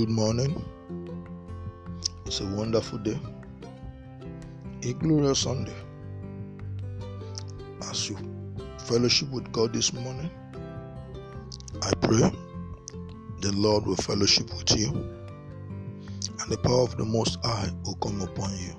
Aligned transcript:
Good 0.00 0.08
morning. 0.08 0.64
It's 2.24 2.40
a 2.40 2.46
wonderful 2.46 3.00
day, 3.00 3.20
a 4.82 4.94
glorious 4.94 5.40
Sunday. 5.40 5.76
As 7.82 8.08
you 8.08 8.16
fellowship 8.78 9.28
with 9.30 9.52
God 9.52 9.74
this 9.74 9.92
morning, 9.92 10.30
I 11.82 11.92
pray 12.00 12.32
the 13.42 13.52
Lord 13.52 13.84
will 13.84 13.96
fellowship 13.96 14.48
with 14.56 14.74
you 14.74 14.88
and 14.88 16.50
the 16.50 16.56
power 16.56 16.80
of 16.80 16.96
the 16.96 17.04
Most 17.04 17.38
High 17.44 17.68
will 17.84 17.96
come 17.96 18.22
upon 18.22 18.56
you. 18.56 18.74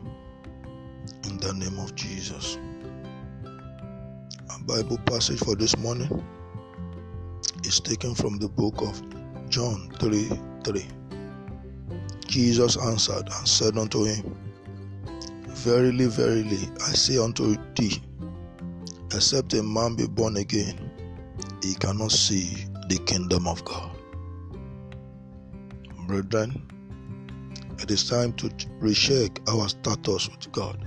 In 1.29 1.37
the 1.37 1.53
name 1.53 1.77
of 1.77 1.93
Jesus. 1.93 2.57
Our 4.49 4.59
Bible 4.65 4.97
passage 5.05 5.37
for 5.37 5.55
this 5.55 5.77
morning 5.77 6.25
is 7.63 7.79
taken 7.79 8.15
from 8.15 8.39
the 8.39 8.49
book 8.49 8.81
of 8.81 8.99
John 9.51 9.87
3 9.99 10.27
3. 10.63 11.00
Jesus 12.31 12.77
answered 12.77 13.27
and 13.27 13.45
said 13.45 13.77
unto 13.77 14.05
him, 14.05 14.37
Verily, 15.49 16.05
verily, 16.05 16.69
I 16.79 16.91
say 16.93 17.17
unto 17.17 17.57
thee, 17.75 18.01
except 19.13 19.53
a 19.53 19.61
man 19.61 19.95
be 19.95 20.07
born 20.07 20.37
again, 20.37 20.89
he 21.61 21.75
cannot 21.75 22.13
see 22.13 22.55
the 22.87 22.99
kingdom 22.99 23.47
of 23.47 23.63
God. 23.65 23.91
Brethren, 26.07 26.65
it 27.79 27.91
is 27.91 28.07
time 28.07 28.31
to 28.33 28.49
recheck 28.79 29.37
our 29.49 29.67
status 29.67 30.29
with 30.29 30.49
God. 30.53 30.81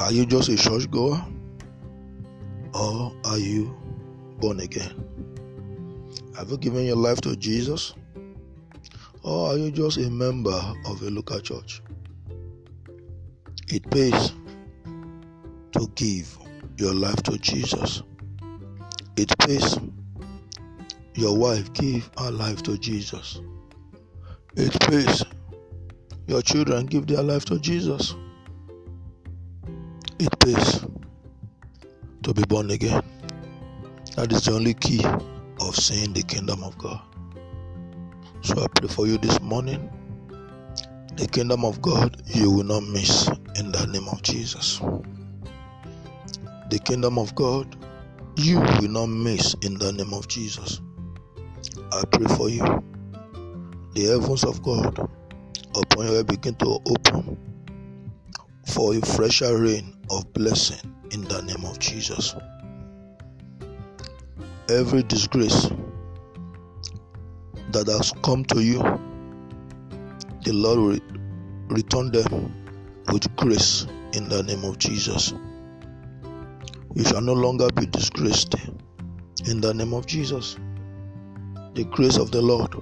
Are 0.00 0.10
you 0.10 0.26
just 0.26 0.48
a 0.48 0.56
church 0.56 0.90
goer? 0.90 1.24
Or 2.74 3.14
are 3.24 3.38
you 3.38 3.72
born 4.40 4.58
again? 4.58 5.04
Have 6.36 6.50
you 6.50 6.58
given 6.58 6.84
your 6.86 6.96
life 6.96 7.20
to 7.20 7.36
Jesus? 7.36 7.94
Or 9.24 9.52
are 9.52 9.56
you 9.56 9.70
just 9.70 9.96
a 9.96 10.10
member 10.10 10.60
of 10.84 11.00
a 11.00 11.08
local 11.08 11.40
church? 11.40 11.80
It 13.68 13.90
pays 13.90 14.34
to 15.72 15.90
give 15.94 16.36
your 16.76 16.92
life 16.92 17.22
to 17.22 17.38
Jesus. 17.38 18.02
It 19.16 19.36
pays 19.38 19.78
your 21.14 21.36
wife 21.38 21.72
give 21.72 22.10
her 22.18 22.30
life 22.30 22.62
to 22.64 22.76
Jesus. 22.76 23.40
It 24.56 24.78
pays 24.80 25.24
your 26.26 26.42
children 26.42 26.84
give 26.84 27.06
their 27.06 27.22
life 27.22 27.46
to 27.46 27.58
Jesus. 27.58 28.14
It 30.18 30.38
pays 30.38 30.84
to 32.24 32.34
be 32.34 32.42
born 32.42 32.70
again. 32.70 33.02
That 34.16 34.32
is 34.32 34.44
the 34.44 34.52
only 34.52 34.74
key 34.74 35.02
of 35.60 35.76
seeing 35.76 36.12
the 36.12 36.22
kingdom 36.22 36.62
of 36.62 36.76
God. 36.76 37.00
So 38.44 38.62
I 38.62 38.66
pray 38.68 38.88
for 38.88 39.06
you 39.06 39.16
this 39.16 39.40
morning. 39.40 39.90
The 41.16 41.26
kingdom 41.26 41.64
of 41.64 41.80
God 41.80 42.20
you 42.26 42.50
will 42.50 42.64
not 42.64 42.82
miss 42.82 43.26
in 43.56 43.72
the 43.72 43.86
name 43.86 44.06
of 44.06 44.20
Jesus. 44.20 44.80
The 46.68 46.78
kingdom 46.84 47.18
of 47.18 47.34
God 47.34 47.74
you 48.36 48.60
will 48.60 48.88
not 48.88 49.06
miss 49.06 49.54
in 49.62 49.78
the 49.78 49.92
name 49.92 50.12
of 50.12 50.28
Jesus. 50.28 50.82
I 51.90 52.04
pray 52.12 52.26
for 52.36 52.50
you. 52.50 52.84
The 53.94 54.08
heavens 54.08 54.44
of 54.44 54.62
God 54.62 54.98
upon 55.74 56.06
head 56.08 56.26
begin 56.26 56.54
to 56.56 56.82
open 56.84 57.38
for 58.66 58.94
a 58.94 59.00
fresher 59.00 59.56
rain 59.56 59.96
of 60.10 60.30
blessing 60.34 60.94
in 61.12 61.24
the 61.24 61.40
name 61.40 61.64
of 61.64 61.78
Jesus. 61.78 62.34
Every 64.68 65.02
disgrace 65.02 65.70
that 67.74 67.88
has 67.88 68.12
come 68.22 68.44
to 68.44 68.62
you, 68.62 68.78
the 70.44 70.52
Lord 70.52 70.78
will 70.78 71.18
return 71.68 72.12
them 72.12 72.54
with 73.12 73.34
grace 73.36 73.86
in 74.12 74.28
the 74.28 74.44
name 74.44 74.64
of 74.64 74.78
Jesus. 74.78 75.34
You 76.94 77.04
shall 77.04 77.20
no 77.20 77.32
longer 77.32 77.68
be 77.74 77.86
disgraced 77.86 78.54
in 79.46 79.60
the 79.60 79.74
name 79.74 79.92
of 79.92 80.06
Jesus. 80.06 80.56
The 81.74 81.84
grace 81.90 82.16
of 82.16 82.30
the 82.30 82.40
Lord 82.40 82.72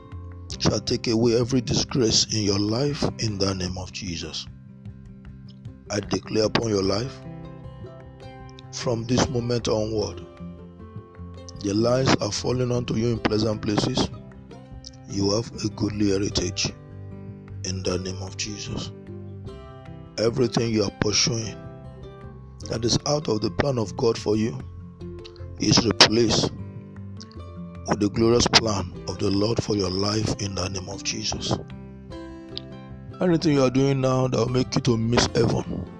shall 0.58 0.80
take 0.80 1.08
away 1.08 1.40
every 1.40 1.62
disgrace 1.62 2.26
in 2.34 2.42
your 2.42 2.58
life 2.58 3.02
in 3.20 3.38
the 3.38 3.54
name 3.54 3.78
of 3.78 3.92
Jesus. 3.92 4.46
I 5.90 6.00
declare 6.00 6.44
upon 6.44 6.68
your 6.68 6.82
life 6.82 7.18
from 8.72 9.04
this 9.04 9.26
moment 9.30 9.68
onward, 9.68 10.26
the 11.60 11.72
lines 11.72 12.14
are 12.16 12.32
falling 12.32 12.70
onto 12.70 12.96
you 12.96 13.08
in 13.08 13.18
pleasant 13.18 13.62
places. 13.62 14.10
You 15.12 15.32
have 15.32 15.52
a 15.62 15.68
goodly 15.68 16.08
heritage 16.08 16.72
in 17.66 17.82
the 17.82 17.98
name 17.98 18.22
of 18.22 18.38
Jesus. 18.38 18.92
Everything 20.16 20.72
you 20.72 20.84
are 20.84 20.90
pursuing 21.02 21.54
that 22.70 22.82
is 22.82 22.98
out 23.04 23.28
of 23.28 23.42
the 23.42 23.50
plan 23.50 23.76
of 23.78 23.94
God 23.98 24.16
for 24.16 24.36
you 24.36 24.58
is 25.60 25.84
replaced 25.84 26.50
with 27.88 28.00
the 28.00 28.08
glorious 28.08 28.46
plan 28.46 28.90
of 29.06 29.18
the 29.18 29.30
Lord 29.30 29.62
for 29.62 29.76
your 29.76 29.90
life 29.90 30.34
in 30.40 30.54
the 30.54 30.66
name 30.68 30.88
of 30.88 31.04
Jesus. 31.04 31.58
Anything 33.20 33.52
you 33.52 33.64
are 33.64 33.70
doing 33.70 34.00
now 34.00 34.28
that 34.28 34.38
will 34.38 34.48
make 34.48 34.74
you 34.74 34.80
to 34.80 34.96
miss 34.96 35.28
heaven, 35.34 35.90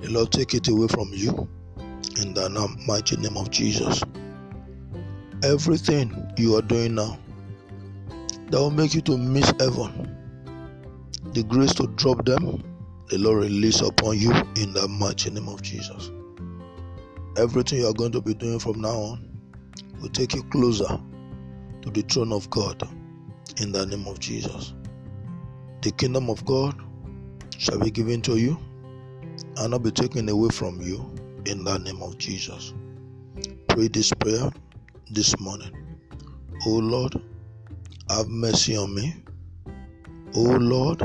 the 0.00 0.08
Lord 0.08 0.32
take 0.32 0.54
it 0.54 0.68
away 0.68 0.88
from 0.88 1.10
you 1.12 1.46
in 2.22 2.32
the 2.32 2.76
mighty 2.86 3.18
name 3.18 3.36
of 3.36 3.50
Jesus. 3.50 4.02
Everything 5.44 6.32
you 6.38 6.56
are 6.56 6.62
doing 6.62 6.94
now 6.94 7.18
that 8.50 8.58
will 8.58 8.70
make 8.70 8.94
you 8.94 9.00
to 9.02 9.16
miss 9.16 9.52
heaven, 9.60 10.16
the 11.32 11.42
grace 11.44 11.74
to 11.74 11.86
drop 11.96 12.24
them, 12.24 12.62
the 13.08 13.18
Lord 13.18 13.44
release 13.44 13.80
upon 13.80 14.18
you 14.18 14.32
in 14.56 14.72
the 14.72 14.86
mighty 14.88 15.30
name 15.30 15.48
of 15.48 15.62
Jesus. 15.62 16.10
Everything 17.36 17.80
you 17.80 17.86
are 17.86 17.94
going 17.94 18.12
to 18.12 18.20
be 18.20 18.34
doing 18.34 18.58
from 18.58 18.80
now 18.80 18.94
on 18.94 19.38
will 20.00 20.08
take 20.08 20.34
you 20.34 20.42
closer 20.44 20.98
to 21.82 21.90
the 21.90 22.02
throne 22.02 22.32
of 22.32 22.48
God 22.50 22.82
in 23.60 23.72
the 23.72 23.84
name 23.86 24.06
of 24.06 24.18
Jesus. 24.18 24.74
The 25.82 25.92
kingdom 25.92 26.30
of 26.30 26.44
God 26.44 26.74
shall 27.56 27.78
be 27.78 27.90
given 27.90 28.22
to 28.22 28.36
you 28.36 28.58
and 29.56 29.70
not 29.70 29.82
be 29.82 29.90
taken 29.90 30.28
away 30.28 30.48
from 30.50 30.80
you 30.80 31.12
in 31.46 31.64
the 31.64 31.78
name 31.78 32.02
of 32.02 32.18
Jesus. 32.18 32.74
Pray 33.68 33.88
this 33.88 34.12
prayer 34.20 34.50
this 35.10 35.38
morning. 35.38 35.72
Oh 36.66 36.78
Lord, 36.78 37.14
have 38.10 38.28
mercy 38.28 38.76
on 38.76 38.94
me. 38.94 39.14
Oh 40.34 40.56
Lord, 40.60 41.02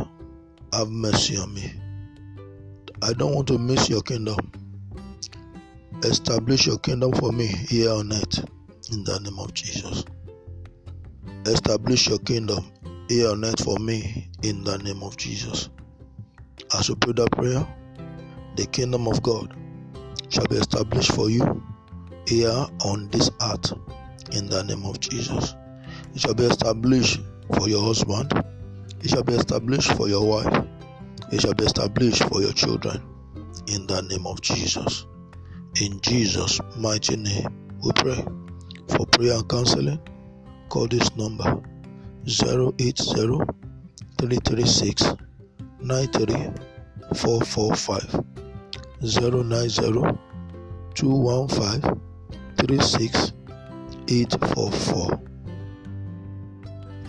have 0.74 0.90
mercy 0.90 1.38
on 1.38 1.54
me. 1.54 1.74
I 3.02 3.14
don't 3.14 3.34
want 3.36 3.48
to 3.50 3.58
miss 3.58 3.90
your 3.90 4.02
kingdom. 4.02 4.38
Establish 6.04 6.68
your 6.68 6.80
kingdom 6.80 7.12
for 7.14 7.32
me 7.32 7.48
here 7.48 7.92
on 7.92 8.12
earth 8.14 8.46
in 8.92 9.04
the 9.04 9.20
name 9.20 9.40
of 9.40 9.54
Jesus. 9.54 10.06
Establish 11.46 12.08
your 12.08 12.20
kingdom 12.20 12.72
here 13.10 13.30
on 13.30 13.44
earth 13.44 13.64
for 13.64 13.78
me 13.80 14.30
in 14.44 14.64
the 14.64 14.78
name 14.80 15.04
of 15.04 15.18
Jesus. 15.18 15.70
As 16.78 16.90
you 16.90 16.96
pray 16.96 17.14
that 17.14 17.32
prayer, 17.32 17.68
the 18.56 18.66
kingdom 18.68 19.08
of 19.08 19.22
God 19.22 19.56
shall 20.30 20.46
be 20.48 20.56
established 20.56 21.12
for 21.14 21.30
you 21.30 21.62
here 22.28 22.66
on 22.86 23.10
this 23.10 23.30
earth 23.42 23.74
in 24.32 24.48
the 24.48 24.64
name 24.64 24.86
of 24.86 25.00
Jesus. 25.00 25.56
It 26.14 26.22
shall 26.22 26.34
be 26.34 26.44
established 26.44 27.20
for 27.58 27.68
your 27.68 27.84
husband. 27.84 28.32
It 29.02 29.10
shall 29.10 29.24
be 29.24 29.34
established 29.34 29.92
for 29.94 30.08
your 30.08 30.26
wife. 30.28 30.66
It 31.32 31.42
shall 31.42 31.54
be 31.54 31.66
established 31.66 32.24
for 32.26 32.42
your 32.42 32.54
children 32.54 33.02
in 33.68 33.86
the 33.88 34.02
name 34.04 34.28
of 34.28 34.42
Jesus. 34.42 35.06
In 35.82 36.00
Jesus' 36.02 36.60
mighty 36.78 37.16
name, 37.16 37.48
we 37.84 37.92
pray. 37.94 38.24
For 38.90 39.06
prayer 39.08 39.34
and 39.34 39.50
counseling, 39.50 40.00
call 40.70 40.88
this 40.88 41.16
number 41.16 41.60
080 42.28 43.40
336 44.20 45.16
93445 45.82 48.24
090 49.02 50.18
215 50.94 52.02
36844. 52.58 55.33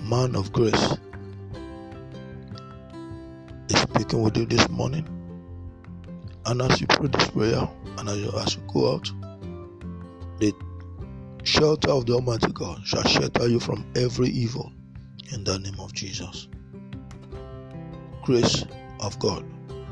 Man 0.05 0.37
of 0.37 0.53
grace 0.53 0.99
is 3.71 3.81
speaking 3.81 4.23
with 4.23 4.37
you 4.37 4.45
this 4.45 4.69
morning. 4.69 5.09
And 6.45 6.61
as 6.61 6.79
you 6.79 6.87
pray 6.87 7.09
this 7.09 7.31
prayer 7.31 7.67
and 7.97 8.09
as 8.11 8.19
you, 8.19 8.31
as 8.39 8.55
you 8.55 8.63
go 8.71 8.93
out, 8.93 9.11
the 10.41 10.53
shelter 11.43 11.91
of 11.91 12.05
the 12.05 12.13
Almighty 12.13 12.53
God 12.53 12.87
shall 12.87 13.03
shelter 13.05 13.49
you 13.49 13.59
from 13.59 13.91
every 13.97 14.29
evil 14.29 14.71
in 15.33 15.43
the 15.43 15.59
name 15.59 15.81
of 15.81 15.95
Jesus. 15.95 16.49
Grace 18.23 18.67
of 19.01 19.19
God 19.19 19.43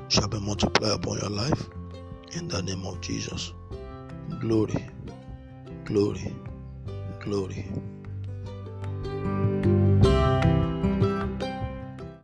shall 0.08 0.28
be 0.28 0.38
multiplied 0.40 0.92
upon 0.92 1.20
your 1.20 1.30
life 1.30 1.70
in 2.36 2.48
the 2.48 2.60
name 2.60 2.84
of 2.84 3.00
Jesus. 3.00 3.54
Glory, 4.40 4.86
glory, 5.86 6.34
glory. 7.20 7.72